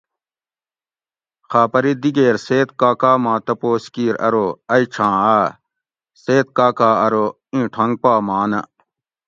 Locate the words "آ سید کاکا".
5.37-6.89